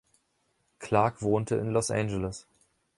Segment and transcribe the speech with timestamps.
[0.79, 2.47] Clark wohnte in Los Angeles.